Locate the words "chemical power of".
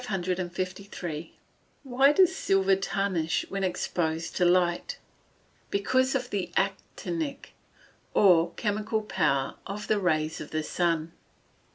8.55-9.85